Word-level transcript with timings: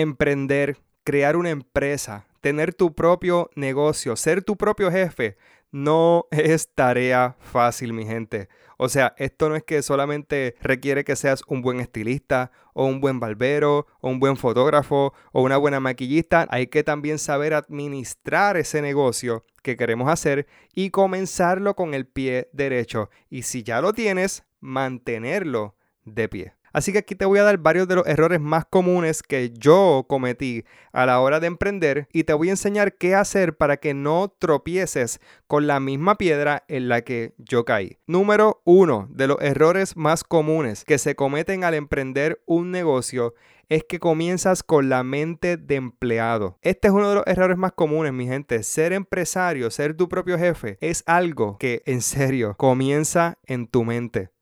emprender, 0.00 0.78
crear 1.04 1.36
una 1.36 1.50
empresa, 1.50 2.26
tener 2.40 2.74
tu 2.74 2.94
propio 2.94 3.50
negocio, 3.54 4.16
ser 4.16 4.42
tu 4.42 4.56
propio 4.56 4.90
jefe, 4.90 5.36
no 5.72 6.26
es 6.30 6.72
tarea 6.74 7.36
fácil, 7.40 7.92
mi 7.92 8.06
gente. 8.06 8.48
O 8.78 8.88
sea, 8.88 9.14
esto 9.16 9.48
no 9.48 9.56
es 9.56 9.62
que 9.62 9.82
solamente 9.82 10.54
requiere 10.60 11.04
que 11.04 11.16
seas 11.16 11.42
un 11.48 11.62
buen 11.62 11.80
estilista 11.80 12.50
o 12.74 12.84
un 12.84 13.00
buen 13.00 13.20
barbero 13.20 13.86
o 14.00 14.10
un 14.10 14.20
buen 14.20 14.36
fotógrafo 14.36 15.14
o 15.32 15.42
una 15.42 15.56
buena 15.56 15.80
maquillista. 15.80 16.46
Hay 16.50 16.66
que 16.66 16.84
también 16.84 17.18
saber 17.18 17.54
administrar 17.54 18.58
ese 18.58 18.82
negocio 18.82 19.44
que 19.62 19.76
queremos 19.76 20.10
hacer 20.10 20.46
y 20.74 20.90
comenzarlo 20.90 21.74
con 21.74 21.94
el 21.94 22.06
pie 22.06 22.50
derecho. 22.52 23.08
Y 23.30 23.42
si 23.42 23.62
ya 23.62 23.80
lo 23.80 23.94
tienes, 23.94 24.44
mantenerlo 24.60 25.74
de 26.04 26.28
pie. 26.28 26.54
Así 26.76 26.92
que 26.92 26.98
aquí 26.98 27.14
te 27.14 27.24
voy 27.24 27.38
a 27.38 27.42
dar 27.42 27.56
varios 27.56 27.88
de 27.88 27.94
los 27.94 28.06
errores 28.06 28.38
más 28.38 28.66
comunes 28.66 29.22
que 29.22 29.50
yo 29.50 30.04
cometí 30.06 30.66
a 30.92 31.06
la 31.06 31.20
hora 31.20 31.40
de 31.40 31.46
emprender 31.46 32.06
y 32.12 32.24
te 32.24 32.34
voy 32.34 32.48
a 32.48 32.50
enseñar 32.50 32.98
qué 32.98 33.14
hacer 33.14 33.56
para 33.56 33.78
que 33.78 33.94
no 33.94 34.28
tropieces 34.38 35.18
con 35.46 35.66
la 35.66 35.80
misma 35.80 36.18
piedra 36.18 36.64
en 36.68 36.90
la 36.90 37.00
que 37.00 37.32
yo 37.38 37.64
caí. 37.64 37.96
Número 38.06 38.60
uno 38.66 39.08
de 39.08 39.26
los 39.26 39.38
errores 39.40 39.96
más 39.96 40.22
comunes 40.22 40.84
que 40.84 40.98
se 40.98 41.16
cometen 41.16 41.64
al 41.64 41.72
emprender 41.72 42.42
un 42.44 42.72
negocio 42.72 43.32
es 43.70 43.82
que 43.88 43.98
comienzas 43.98 44.62
con 44.62 44.90
la 44.90 45.02
mente 45.02 45.56
de 45.56 45.76
empleado. 45.76 46.58
Este 46.60 46.88
es 46.88 46.92
uno 46.92 47.08
de 47.08 47.14
los 47.14 47.26
errores 47.26 47.56
más 47.56 47.72
comunes, 47.72 48.12
mi 48.12 48.26
gente. 48.26 48.62
Ser 48.62 48.92
empresario, 48.92 49.70
ser 49.70 49.96
tu 49.96 50.10
propio 50.10 50.38
jefe, 50.38 50.76
es 50.82 51.04
algo 51.06 51.56
que 51.56 51.82
en 51.86 52.02
serio 52.02 52.54
comienza 52.58 53.38
en 53.46 53.66
tu 53.66 53.82
mente. 53.82 54.35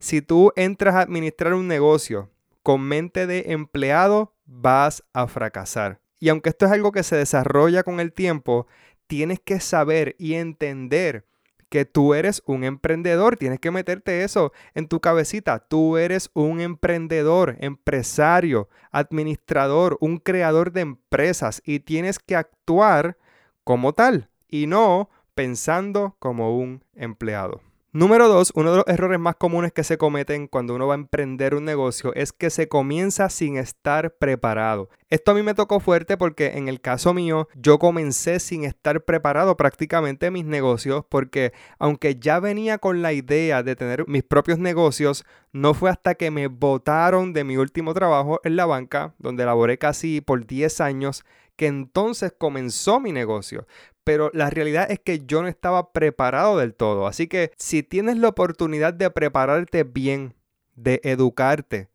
Si 0.00 0.22
tú 0.22 0.50
entras 0.56 0.94
a 0.94 1.02
administrar 1.02 1.52
un 1.52 1.68
negocio 1.68 2.30
con 2.62 2.80
mente 2.80 3.26
de 3.26 3.52
empleado, 3.52 4.34
vas 4.46 5.04
a 5.12 5.26
fracasar. 5.26 6.00
Y 6.18 6.30
aunque 6.30 6.48
esto 6.48 6.64
es 6.64 6.72
algo 6.72 6.90
que 6.90 7.02
se 7.02 7.16
desarrolla 7.16 7.82
con 7.82 8.00
el 8.00 8.14
tiempo, 8.14 8.66
tienes 9.06 9.40
que 9.40 9.60
saber 9.60 10.16
y 10.18 10.34
entender 10.34 11.26
que 11.68 11.84
tú 11.84 12.14
eres 12.14 12.42
un 12.46 12.64
emprendedor. 12.64 13.36
Tienes 13.36 13.60
que 13.60 13.70
meterte 13.70 14.24
eso 14.24 14.52
en 14.74 14.88
tu 14.88 15.00
cabecita. 15.00 15.58
Tú 15.58 15.98
eres 15.98 16.30
un 16.32 16.60
emprendedor, 16.60 17.56
empresario, 17.60 18.70
administrador, 18.90 19.98
un 20.00 20.16
creador 20.16 20.72
de 20.72 20.80
empresas 20.80 21.60
y 21.64 21.80
tienes 21.80 22.18
que 22.18 22.36
actuar 22.36 23.18
como 23.64 23.92
tal 23.92 24.30
y 24.48 24.66
no 24.66 25.10
pensando 25.34 26.16
como 26.18 26.58
un 26.58 26.84
empleado. 26.94 27.60
Número 27.92 28.28
dos, 28.28 28.52
uno 28.54 28.70
de 28.70 28.76
los 28.76 28.86
errores 28.86 29.18
más 29.18 29.34
comunes 29.34 29.72
que 29.72 29.82
se 29.82 29.98
cometen 29.98 30.46
cuando 30.46 30.76
uno 30.76 30.86
va 30.86 30.94
a 30.94 30.98
emprender 30.98 31.56
un 31.56 31.64
negocio 31.64 32.14
es 32.14 32.32
que 32.32 32.48
se 32.48 32.68
comienza 32.68 33.28
sin 33.30 33.56
estar 33.56 34.14
preparado. 34.16 34.90
Esto 35.08 35.32
a 35.32 35.34
mí 35.34 35.42
me 35.42 35.54
tocó 35.54 35.80
fuerte 35.80 36.16
porque 36.16 36.56
en 36.56 36.68
el 36.68 36.80
caso 36.80 37.12
mío 37.14 37.48
yo 37.56 37.80
comencé 37.80 38.38
sin 38.38 38.62
estar 38.62 39.04
preparado 39.04 39.56
prácticamente 39.56 40.30
mis 40.30 40.44
negocios 40.44 41.04
porque 41.08 41.52
aunque 41.80 42.14
ya 42.14 42.38
venía 42.38 42.78
con 42.78 43.02
la 43.02 43.12
idea 43.12 43.64
de 43.64 43.74
tener 43.74 44.06
mis 44.06 44.22
propios 44.22 44.60
negocios, 44.60 45.24
no 45.52 45.74
fue 45.74 45.90
hasta 45.90 46.14
que 46.14 46.30
me 46.30 46.46
botaron 46.46 47.32
de 47.32 47.42
mi 47.42 47.56
último 47.56 47.92
trabajo 47.92 48.38
en 48.44 48.54
la 48.54 48.66
banca, 48.66 49.14
donde 49.18 49.44
laboré 49.44 49.78
casi 49.78 50.20
por 50.20 50.46
10 50.46 50.80
años, 50.80 51.24
que 51.56 51.66
entonces 51.66 52.32
comenzó 52.38 53.00
mi 53.00 53.10
negocio 53.10 53.66
pero 54.10 54.28
la 54.34 54.50
realidad 54.50 54.90
es 54.90 54.98
que 54.98 55.24
yo 55.24 55.40
no 55.40 55.46
estaba 55.46 55.92
preparado 55.92 56.58
del 56.58 56.74
todo. 56.74 57.06
Así 57.06 57.28
que 57.28 57.52
si 57.56 57.84
tienes 57.84 58.16
la 58.18 58.26
oportunidad 58.26 58.92
de 58.92 59.08
prepararte 59.08 59.84
bien, 59.84 60.34
de 60.74 61.00
educarte, 61.04 61.90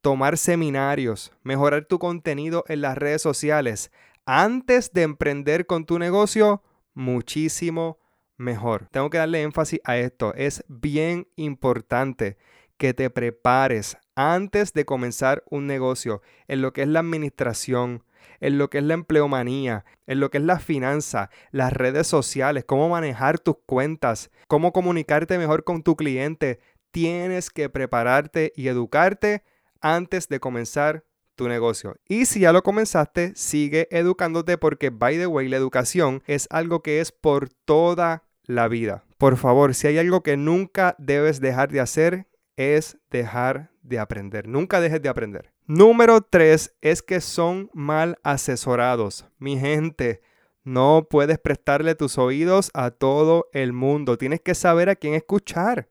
tomar 0.00 0.38
seminarios, 0.38 1.30
mejorar 1.42 1.84
tu 1.84 1.98
contenido 1.98 2.64
en 2.68 2.80
las 2.80 2.96
redes 2.96 3.20
sociales, 3.20 3.92
antes 4.24 4.94
de 4.94 5.02
emprender 5.02 5.66
con 5.66 5.84
tu 5.84 5.98
negocio, 5.98 6.62
muchísimo 6.94 7.98
mejor. 8.38 8.88
Tengo 8.90 9.10
que 9.10 9.18
darle 9.18 9.42
énfasis 9.42 9.80
a 9.84 9.98
esto. 9.98 10.32
Es 10.36 10.64
bien 10.68 11.28
importante 11.36 12.38
que 12.78 12.94
te 12.94 13.10
prepares 13.10 13.98
antes 14.14 14.72
de 14.72 14.86
comenzar 14.86 15.44
un 15.50 15.66
negocio 15.66 16.22
en 16.46 16.62
lo 16.62 16.72
que 16.72 16.80
es 16.80 16.88
la 16.88 17.00
administración, 17.00 18.04
en 18.40 18.58
lo 18.58 18.70
que 18.70 18.78
es 18.78 18.84
la 18.84 18.94
empleomanía, 18.94 19.84
en 20.06 20.20
lo 20.20 20.30
que 20.30 20.38
es 20.38 20.44
la 20.44 20.58
finanza, 20.58 21.30
las 21.50 21.72
redes 21.72 22.06
sociales, 22.06 22.64
cómo 22.64 22.88
manejar 22.88 23.38
tus 23.38 23.56
cuentas, 23.66 24.30
cómo 24.46 24.72
comunicarte 24.72 25.38
mejor 25.38 25.64
con 25.64 25.82
tu 25.82 25.96
cliente. 25.96 26.60
Tienes 26.90 27.50
que 27.50 27.68
prepararte 27.68 28.52
y 28.56 28.68
educarte 28.68 29.42
antes 29.80 30.28
de 30.28 30.40
comenzar 30.40 31.04
tu 31.34 31.48
negocio. 31.48 31.96
Y 32.08 32.26
si 32.26 32.40
ya 32.40 32.52
lo 32.52 32.62
comenzaste, 32.62 33.32
sigue 33.36 33.88
educándote 33.90 34.58
porque, 34.58 34.90
by 34.90 35.16
the 35.16 35.26
way, 35.26 35.48
la 35.48 35.56
educación 35.56 36.22
es 36.26 36.48
algo 36.50 36.82
que 36.82 37.00
es 37.00 37.12
por 37.12 37.48
toda 37.48 38.24
la 38.44 38.68
vida. 38.68 39.04
Por 39.18 39.36
favor, 39.36 39.74
si 39.74 39.86
hay 39.86 39.98
algo 39.98 40.22
que 40.22 40.36
nunca 40.36 40.96
debes 40.98 41.40
dejar 41.40 41.70
de 41.70 41.80
hacer, 41.80 42.26
es 42.56 42.98
dejar 43.10 43.70
de 43.82 43.98
aprender. 43.98 44.48
Nunca 44.48 44.80
dejes 44.80 45.00
de 45.00 45.08
aprender. 45.08 45.52
Número 45.68 46.22
tres 46.22 46.74
es 46.80 47.02
que 47.02 47.20
son 47.20 47.68
mal 47.74 48.18
asesorados. 48.22 49.26
Mi 49.36 49.58
gente, 49.58 50.22
no 50.64 51.06
puedes 51.10 51.38
prestarle 51.38 51.94
tus 51.94 52.16
oídos 52.16 52.70
a 52.72 52.90
todo 52.90 53.50
el 53.52 53.74
mundo. 53.74 54.16
Tienes 54.16 54.40
que 54.40 54.54
saber 54.54 54.88
a 54.88 54.96
quién 54.96 55.12
escuchar. 55.12 55.90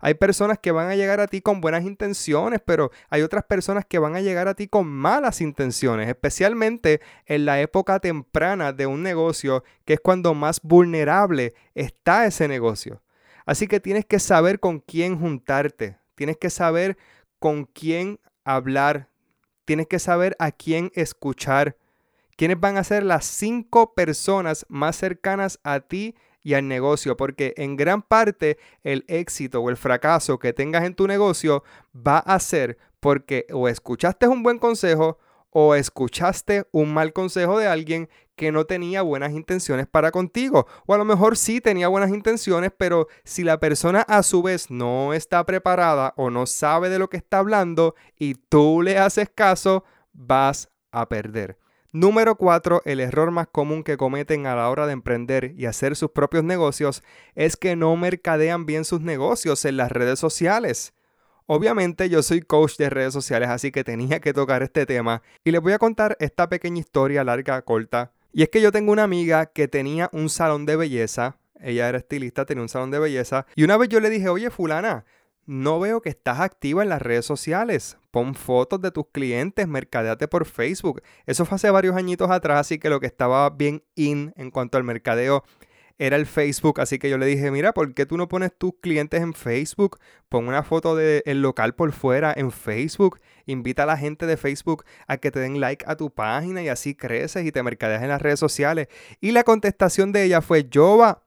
Hay 0.00 0.14
personas 0.14 0.58
que 0.58 0.72
van 0.72 0.88
a 0.88 0.96
llegar 0.96 1.20
a 1.20 1.28
ti 1.28 1.40
con 1.40 1.60
buenas 1.60 1.84
intenciones, 1.84 2.60
pero 2.66 2.90
hay 3.10 3.22
otras 3.22 3.44
personas 3.44 3.84
que 3.86 4.00
van 4.00 4.16
a 4.16 4.20
llegar 4.20 4.48
a 4.48 4.54
ti 4.54 4.66
con 4.66 4.88
malas 4.88 5.40
intenciones, 5.40 6.08
especialmente 6.08 7.00
en 7.24 7.44
la 7.44 7.60
época 7.60 8.00
temprana 8.00 8.72
de 8.72 8.86
un 8.86 9.04
negocio, 9.04 9.62
que 9.84 9.92
es 9.92 10.00
cuando 10.00 10.34
más 10.34 10.60
vulnerable 10.62 11.54
está 11.76 12.26
ese 12.26 12.48
negocio. 12.48 13.04
Así 13.46 13.68
que 13.68 13.78
tienes 13.78 14.04
que 14.04 14.18
saber 14.18 14.58
con 14.58 14.80
quién 14.80 15.16
juntarte, 15.16 15.96
tienes 16.16 16.38
que 16.38 16.50
saber 16.50 16.98
con 17.38 17.66
quién 17.66 18.18
hablar, 18.44 19.11
tienes 19.64 19.86
que 19.86 19.98
saber 19.98 20.36
a 20.38 20.52
quién 20.52 20.90
escuchar. 20.94 21.76
¿Quiénes 22.36 22.58
van 22.58 22.76
a 22.76 22.84
ser 22.84 23.02
las 23.02 23.24
cinco 23.24 23.94
personas 23.94 24.66
más 24.68 24.96
cercanas 24.96 25.60
a 25.62 25.80
ti 25.80 26.14
y 26.42 26.54
al 26.54 26.66
negocio? 26.66 27.16
Porque 27.16 27.54
en 27.56 27.76
gran 27.76 28.02
parte 28.02 28.58
el 28.82 29.04
éxito 29.08 29.60
o 29.60 29.70
el 29.70 29.76
fracaso 29.76 30.38
que 30.38 30.52
tengas 30.52 30.84
en 30.84 30.94
tu 30.94 31.06
negocio 31.06 31.62
va 31.94 32.18
a 32.18 32.38
ser 32.40 32.78
porque 33.00 33.46
o 33.52 33.68
escuchaste 33.68 34.28
un 34.28 34.42
buen 34.42 34.58
consejo 34.58 35.18
o 35.50 35.74
escuchaste 35.74 36.66
un 36.72 36.94
mal 36.94 37.12
consejo 37.12 37.58
de 37.58 37.66
alguien 37.66 38.08
que 38.42 38.50
no 38.50 38.64
tenía 38.64 39.02
buenas 39.02 39.30
intenciones 39.34 39.86
para 39.86 40.10
contigo. 40.10 40.66
O 40.84 40.94
a 40.94 40.98
lo 40.98 41.04
mejor 41.04 41.36
sí 41.36 41.60
tenía 41.60 41.86
buenas 41.86 42.10
intenciones, 42.10 42.72
pero 42.76 43.06
si 43.22 43.44
la 43.44 43.60
persona 43.60 44.00
a 44.00 44.24
su 44.24 44.42
vez 44.42 44.68
no 44.68 45.14
está 45.14 45.46
preparada 45.46 46.12
o 46.16 46.28
no 46.28 46.46
sabe 46.46 46.88
de 46.88 46.98
lo 46.98 47.08
que 47.08 47.18
está 47.18 47.38
hablando 47.38 47.94
y 48.18 48.34
tú 48.34 48.82
le 48.82 48.98
haces 48.98 49.30
caso, 49.32 49.84
vas 50.12 50.70
a 50.90 51.08
perder. 51.08 51.56
Número 51.92 52.34
4. 52.34 52.82
El 52.84 52.98
error 52.98 53.30
más 53.30 53.46
común 53.46 53.84
que 53.84 53.96
cometen 53.96 54.48
a 54.48 54.56
la 54.56 54.68
hora 54.70 54.88
de 54.88 54.94
emprender 54.94 55.54
y 55.56 55.66
hacer 55.66 55.94
sus 55.94 56.10
propios 56.10 56.42
negocios 56.42 57.04
es 57.36 57.56
que 57.56 57.76
no 57.76 57.94
mercadean 57.94 58.66
bien 58.66 58.84
sus 58.84 59.02
negocios 59.02 59.64
en 59.66 59.76
las 59.76 59.92
redes 59.92 60.18
sociales. 60.18 60.94
Obviamente 61.46 62.08
yo 62.08 62.24
soy 62.24 62.40
coach 62.40 62.76
de 62.76 62.90
redes 62.90 63.12
sociales, 63.12 63.50
así 63.50 63.70
que 63.70 63.84
tenía 63.84 64.18
que 64.18 64.32
tocar 64.32 64.64
este 64.64 64.84
tema 64.84 65.22
y 65.44 65.52
les 65.52 65.60
voy 65.60 65.74
a 65.74 65.78
contar 65.78 66.16
esta 66.18 66.48
pequeña 66.48 66.80
historia 66.80 67.22
larga, 67.22 67.62
corta. 67.62 68.10
Y 68.32 68.42
es 68.42 68.48
que 68.48 68.60
yo 68.60 68.72
tengo 68.72 68.92
una 68.92 69.04
amiga 69.04 69.46
que 69.46 69.68
tenía 69.68 70.08
un 70.12 70.28
salón 70.28 70.66
de 70.66 70.76
belleza, 70.76 71.36
ella 71.60 71.88
era 71.88 71.98
estilista, 71.98 72.44
tenía 72.46 72.62
un 72.62 72.68
salón 72.68 72.90
de 72.90 72.98
belleza, 72.98 73.46
y 73.54 73.64
una 73.64 73.76
vez 73.76 73.88
yo 73.88 74.00
le 74.00 74.10
dije, 74.10 74.28
oye 74.28 74.50
fulana, 74.50 75.04
no 75.44 75.80
veo 75.80 76.00
que 76.00 76.08
estás 76.08 76.40
activa 76.40 76.82
en 76.82 76.88
las 76.88 77.02
redes 77.02 77.26
sociales. 77.26 77.98
Pon 78.10 78.34
fotos 78.34 78.80
de 78.80 78.90
tus 78.90 79.06
clientes, 79.10 79.66
mercadeate 79.66 80.28
por 80.28 80.46
Facebook. 80.46 81.02
Eso 81.26 81.44
fue 81.44 81.56
hace 81.56 81.70
varios 81.70 81.96
añitos 81.96 82.30
atrás, 82.30 82.60
así 82.60 82.78
que 82.78 82.90
lo 82.90 83.00
que 83.00 83.06
estaba 83.06 83.50
bien 83.50 83.82
in 83.94 84.32
en 84.36 84.50
cuanto 84.50 84.78
al 84.78 84.84
mercadeo 84.84 85.42
era 85.98 86.16
el 86.16 86.26
Facebook, 86.26 86.80
así 86.80 86.98
que 86.98 87.08
yo 87.10 87.18
le 87.18 87.26
dije, 87.26 87.50
mira, 87.50 87.72
¿por 87.72 87.94
qué 87.94 88.06
tú 88.06 88.16
no 88.16 88.28
pones 88.28 88.56
tus 88.56 88.72
clientes 88.80 89.20
en 89.20 89.34
Facebook? 89.34 89.98
Pon 90.28 90.48
una 90.48 90.62
foto 90.62 90.96
del 90.96 91.42
local 91.42 91.74
por 91.74 91.92
fuera 91.92 92.32
en 92.36 92.50
Facebook, 92.50 93.20
invita 93.46 93.84
a 93.84 93.86
la 93.86 93.96
gente 93.96 94.26
de 94.26 94.36
Facebook 94.36 94.84
a 95.06 95.16
que 95.16 95.30
te 95.30 95.40
den 95.40 95.60
like 95.60 95.84
a 95.86 95.96
tu 95.96 96.10
página 96.10 96.62
y 96.62 96.68
así 96.68 96.94
creces 96.94 97.44
y 97.44 97.52
te 97.52 97.62
mercadeas 97.62 98.02
en 98.02 98.08
las 98.08 98.22
redes 98.22 98.40
sociales. 98.40 98.88
Y 99.20 99.32
la 99.32 99.44
contestación 99.44 100.12
de 100.12 100.24
ella 100.24 100.40
fue, 100.40 100.68
yo 100.68 100.96
va, 100.96 101.24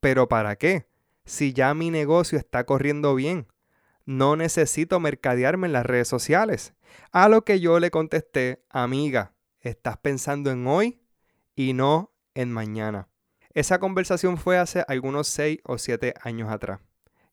pero 0.00 0.28
¿para 0.28 0.56
qué? 0.56 0.86
Si 1.24 1.52
ya 1.52 1.74
mi 1.74 1.90
negocio 1.90 2.38
está 2.38 2.64
corriendo 2.64 3.14
bien, 3.14 3.46
no 4.04 4.36
necesito 4.36 4.98
mercadearme 5.00 5.66
en 5.66 5.72
las 5.72 5.86
redes 5.86 6.08
sociales. 6.08 6.74
A 7.12 7.28
lo 7.28 7.44
que 7.44 7.60
yo 7.60 7.78
le 7.80 7.90
contesté, 7.90 8.64
amiga, 8.68 9.32
estás 9.60 9.96
pensando 9.98 10.50
en 10.50 10.66
hoy 10.66 11.00
y 11.54 11.72
no 11.72 12.12
en 12.34 12.50
mañana. 12.50 13.08
Esa 13.54 13.78
conversación 13.78 14.38
fue 14.38 14.58
hace 14.58 14.84
algunos 14.88 15.28
6 15.28 15.60
o 15.64 15.78
7 15.78 16.14
años 16.22 16.50
atrás. 16.50 16.80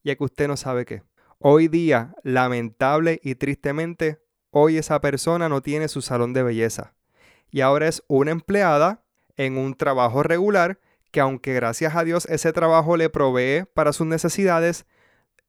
Ya 0.04 0.16
que 0.16 0.24
usted 0.24 0.48
no 0.48 0.58
sabe 0.58 0.86
qué. 0.86 1.04
Hoy 1.40 1.68
día, 1.68 2.16
lamentable 2.24 3.20
y 3.24 3.36
tristemente, 3.36 4.20
hoy 4.52 4.78
esa 4.78 5.00
persona 5.02 5.50
no 5.50 5.62
tiene 5.62 5.88
su 5.88 6.02
salón 6.02 6.34
de 6.34 6.44
belleza 6.44 6.94
y 7.52 7.62
ahora 7.62 7.88
es 7.88 8.04
una 8.08 8.32
empleada 8.32 9.04
en 9.36 9.58
un 9.58 9.76
trabajo 9.76 10.24
regular 10.24 10.80
que 11.12 11.20
aunque 11.20 11.54
gracias 11.54 11.96
a 11.96 12.04
Dios 12.04 12.26
ese 12.28 12.54
trabajo 12.54 12.98
le 12.98 13.10
provee 13.10 13.66
para 13.74 13.94
sus 13.94 14.06
necesidades, 14.06 14.86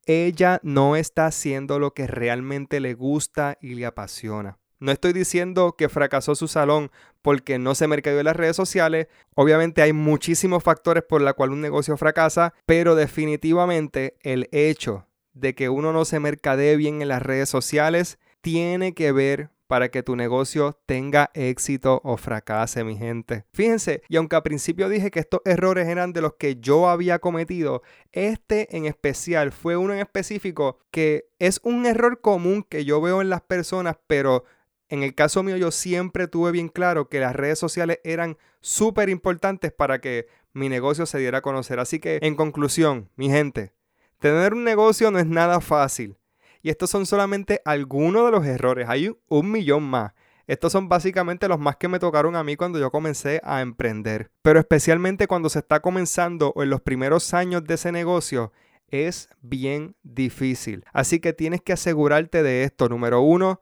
ella 0.06 0.60
no 0.62 0.96
está 0.96 1.26
haciendo 1.26 1.78
lo 1.78 1.92
que 1.92 2.06
realmente 2.06 2.80
le 2.80 2.94
gusta 2.94 3.58
y 3.60 3.74
le 3.74 3.84
apasiona. 3.84 4.58
No 4.80 4.92
estoy 4.92 5.12
diciendo 5.12 5.76
que 5.76 5.90
fracasó 5.90 6.34
su 6.34 6.48
salón 6.48 6.90
porque 7.20 7.58
no 7.58 7.74
se 7.74 7.86
mercadeó 7.86 8.20
en 8.20 8.24
las 8.24 8.36
redes 8.36 8.56
sociales. 8.56 9.08
Obviamente 9.34 9.82
hay 9.82 9.92
muchísimos 9.92 10.62
factores 10.62 11.04
por 11.04 11.20
los 11.20 11.34
cuales 11.34 11.52
un 11.52 11.60
negocio 11.60 11.98
fracasa, 11.98 12.54
pero 12.64 12.94
definitivamente 12.94 14.16
el 14.22 14.48
hecho 14.52 15.06
de 15.34 15.54
que 15.54 15.68
uno 15.68 15.92
no 15.92 16.06
se 16.06 16.18
mercadee 16.18 16.76
bien 16.76 17.02
en 17.02 17.08
las 17.08 17.22
redes 17.22 17.50
sociales 17.50 18.18
tiene 18.40 18.94
que 18.94 19.12
ver 19.12 19.50
para 19.66 19.88
que 19.88 20.02
tu 20.02 20.16
negocio 20.16 20.76
tenga 20.86 21.30
éxito 21.32 22.00
o 22.02 22.16
fracase, 22.16 22.82
mi 22.82 22.96
gente. 22.96 23.44
Fíjense, 23.52 24.02
y 24.08 24.16
aunque 24.16 24.34
al 24.34 24.42
principio 24.42 24.88
dije 24.88 25.12
que 25.12 25.20
estos 25.20 25.42
errores 25.44 25.86
eran 25.86 26.12
de 26.12 26.22
los 26.22 26.34
que 26.34 26.56
yo 26.56 26.88
había 26.88 27.20
cometido, 27.20 27.82
este 28.10 28.76
en 28.76 28.86
especial 28.86 29.52
fue 29.52 29.76
uno 29.76 29.92
en 29.92 30.00
específico 30.00 30.78
que 30.90 31.28
es 31.38 31.60
un 31.62 31.86
error 31.86 32.20
común 32.20 32.66
que 32.68 32.84
yo 32.84 33.00
veo 33.00 33.20
en 33.20 33.30
las 33.30 33.42
personas, 33.42 33.96
pero 34.08 34.44
en 34.90 35.02
el 35.04 35.14
caso 35.14 35.42
mío 35.42 35.56
yo 35.56 35.70
siempre 35.70 36.26
tuve 36.28 36.50
bien 36.50 36.68
claro 36.68 37.08
que 37.08 37.20
las 37.20 37.34
redes 37.34 37.58
sociales 37.58 38.00
eran 38.04 38.36
súper 38.60 39.08
importantes 39.08 39.72
para 39.72 40.00
que 40.00 40.26
mi 40.52 40.68
negocio 40.68 41.06
se 41.06 41.18
diera 41.18 41.38
a 41.38 41.42
conocer. 41.42 41.78
Así 41.78 42.00
que 42.00 42.18
en 42.22 42.34
conclusión, 42.34 43.08
mi 43.16 43.30
gente, 43.30 43.72
tener 44.18 44.52
un 44.52 44.64
negocio 44.64 45.10
no 45.10 45.18
es 45.18 45.26
nada 45.26 45.60
fácil. 45.60 46.16
Y 46.60 46.70
estos 46.70 46.90
son 46.90 47.06
solamente 47.06 47.62
algunos 47.64 48.24
de 48.26 48.30
los 48.32 48.44
errores. 48.44 48.88
Hay 48.88 49.16
un 49.28 49.50
millón 49.50 49.84
más. 49.84 50.12
Estos 50.46 50.72
son 50.72 50.88
básicamente 50.88 51.46
los 51.46 51.60
más 51.60 51.76
que 51.76 51.86
me 51.86 52.00
tocaron 52.00 52.34
a 52.34 52.42
mí 52.42 52.56
cuando 52.56 52.80
yo 52.80 52.90
comencé 52.90 53.40
a 53.44 53.60
emprender. 53.60 54.32
Pero 54.42 54.58
especialmente 54.58 55.28
cuando 55.28 55.48
se 55.48 55.60
está 55.60 55.80
comenzando 55.80 56.52
o 56.56 56.64
en 56.64 56.70
los 56.70 56.80
primeros 56.80 57.32
años 57.32 57.64
de 57.64 57.74
ese 57.74 57.92
negocio, 57.92 58.52
es 58.88 59.28
bien 59.40 59.94
difícil. 60.02 60.84
Así 60.92 61.20
que 61.20 61.32
tienes 61.32 61.62
que 61.62 61.72
asegurarte 61.72 62.42
de 62.42 62.64
esto. 62.64 62.88
Número 62.88 63.20
uno, 63.20 63.60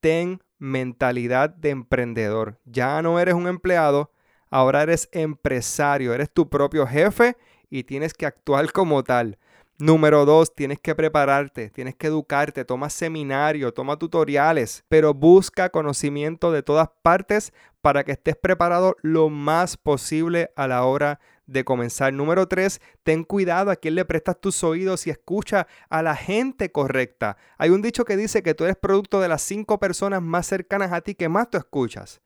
ten 0.00 0.40
mentalidad 0.58 1.50
de 1.50 1.70
emprendedor. 1.70 2.58
Ya 2.64 3.00
no 3.02 3.18
eres 3.18 3.34
un 3.34 3.46
empleado, 3.46 4.10
ahora 4.50 4.82
eres 4.82 5.08
empresario, 5.12 6.14
eres 6.14 6.30
tu 6.30 6.48
propio 6.48 6.86
jefe 6.86 7.36
y 7.70 7.84
tienes 7.84 8.14
que 8.14 8.26
actuar 8.26 8.70
como 8.72 9.02
tal. 9.02 9.38
Número 9.78 10.24
dos, 10.24 10.54
tienes 10.54 10.78
que 10.78 10.94
prepararte, 10.94 11.68
tienes 11.70 11.96
que 11.96 12.06
educarte, 12.06 12.64
toma 12.64 12.88
seminario, 12.90 13.74
toma 13.74 13.98
tutoriales, 13.98 14.84
pero 14.88 15.12
busca 15.12 15.70
conocimiento 15.70 16.52
de 16.52 16.62
todas 16.62 16.88
partes 17.02 17.52
para 17.80 18.04
que 18.04 18.12
estés 18.12 18.36
preparado 18.36 18.96
lo 19.02 19.30
más 19.30 19.76
posible 19.76 20.52
a 20.54 20.68
la 20.68 20.84
hora 20.84 21.18
de 21.46 21.64
comenzar. 21.64 22.12
Número 22.12 22.48
tres, 22.48 22.80
ten 23.02 23.24
cuidado 23.24 23.70
a 23.70 23.76
quién 23.76 23.94
le 23.94 24.04
prestas 24.04 24.40
tus 24.40 24.62
oídos 24.64 25.06
y 25.06 25.10
escucha 25.10 25.66
a 25.88 26.02
la 26.02 26.16
gente 26.16 26.72
correcta. 26.72 27.36
Hay 27.58 27.70
un 27.70 27.82
dicho 27.82 28.04
que 28.04 28.16
dice 28.16 28.42
que 28.42 28.54
tú 28.54 28.64
eres 28.64 28.76
producto 28.76 29.20
de 29.20 29.28
las 29.28 29.42
cinco 29.42 29.78
personas 29.78 30.22
más 30.22 30.46
cercanas 30.46 30.92
a 30.92 31.00
ti 31.00 31.14
que 31.14 31.28
más 31.28 31.50
tú 31.50 31.58
escuchas 31.58 32.20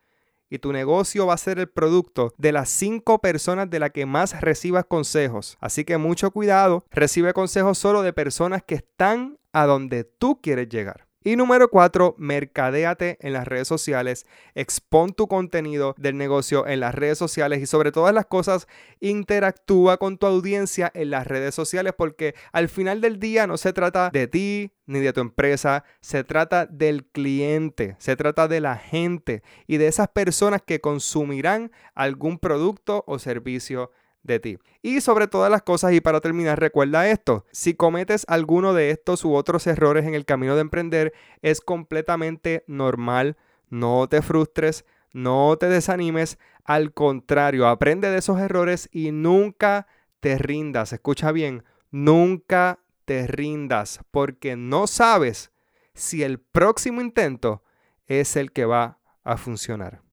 y 0.51 0.59
tu 0.59 0.73
negocio 0.73 1.27
va 1.27 1.35
a 1.35 1.39
ser 1.39 1.59
el 1.59 1.69
producto 1.69 2.33
de 2.39 2.53
las 2.53 2.69
cinco 2.69 3.21
personas 3.21 3.69
de 3.71 3.81
las 3.81 3.91
que 3.91 4.07
más 4.07 4.41
recibas 4.41 4.85
consejos. 4.87 5.57
Así 5.61 5.85
que 5.85 5.99
mucho 5.99 6.31
cuidado, 6.31 6.85
recibe 6.91 7.33
consejos 7.33 7.79
solo 7.79 8.03
de 8.03 8.13
personas 8.13 8.63
que 8.63 8.77
están 8.77 9.39
a 9.53 9.67
donde 9.67 10.05
tú 10.05 10.41
quieres 10.41 10.69
llegar. 10.69 11.08
Y 11.29 11.37
número 11.37 11.69
cuatro, 11.69 12.15
mercadéate 12.17 13.19
en 13.21 13.35
las 13.35 13.47
redes 13.47 13.69
sociales, 13.69 14.25
expon 14.55 15.13
tu 15.13 15.29
contenido 15.29 15.95
del 15.99 16.17
negocio 16.17 16.67
en 16.67 16.81
las 16.81 16.95
redes 16.95 17.19
sociales 17.19 17.61
y 17.61 17.67
sobre 17.67 17.93
todas 17.93 18.15
las 18.15 18.25
cosas, 18.25 18.67
interactúa 19.01 19.99
con 19.99 20.17
tu 20.17 20.27
audiencia 20.27 20.91
en 20.95 21.11
las 21.11 21.27
redes 21.27 21.55
sociales 21.55 21.93
porque 21.95 22.35
al 22.51 22.71
final 22.71 23.03
del 23.03 23.21
día 23.21 23.47
no 23.47 23.59
se 23.59 23.75
trata 23.75 24.09
de 24.09 24.27
ti 24.27 24.73
ni 24.87 25.01
de 25.01 25.13
tu 25.13 25.21
empresa, 25.21 25.85
se 26.01 26.25
trata 26.25 26.65
del 26.65 27.05
cliente, 27.05 27.97
se 27.99 28.17
trata 28.17 28.49
de 28.49 28.63
la 28.63 28.77
gente 28.77 29.43
y 29.67 29.77
de 29.77 29.89
esas 29.89 30.09
personas 30.09 30.63
que 30.63 30.81
consumirán 30.81 31.73
algún 31.95 32.39
producto 32.39 33.05
o 33.07 33.19
servicio 33.19 33.91
de 34.29 34.39
ti. 34.39 34.59
Y 34.83 35.01
sobre 35.01 35.27
todas 35.27 35.51
las 35.51 35.63
cosas, 35.63 35.93
y 35.93 36.01
para 36.01 36.21
terminar, 36.21 36.61
recuerda 36.61 37.09
esto, 37.09 37.45
si 37.51 37.75
cometes 37.75 38.25
alguno 38.29 38.75
de 38.75 38.91
estos 38.91 39.25
u 39.25 39.35
otros 39.35 39.67
errores 39.67 40.07
en 40.07 40.15
el 40.15 40.25
camino 40.25 40.55
de 40.55 40.61
emprender, 40.61 41.13
es 41.43 41.61
completamente 41.61 42.63
normal, 42.69 43.37
no 43.69 44.07
te 44.09 44.23
frustres, 44.23 44.85
no 45.13 45.57
te 45.59 45.69
desanimes, 45.69 46.39
al 46.65 46.93
contrario, 46.93 47.67
aprende 47.67 48.11
de 48.11 48.19
esos 48.19 48.39
errores 48.39 48.89
y 48.93 49.11
nunca 49.11 49.89
te 50.21 50.39
rindas, 50.39 50.93
escucha 50.93 51.33
bien, 51.33 51.65
nunca 51.91 52.79
te 53.05 53.27
rindas, 53.27 54.01
porque 54.11 54.55
no 54.55 54.87
sabes 54.87 55.51
si 55.95 56.23
el 56.23 56.39
próximo 56.39 57.01
intento 57.01 57.63
es 58.07 58.37
el 58.37 58.53
que 58.53 58.67
va 58.67 58.99
a 59.25 59.37
funcionar. 59.37 60.03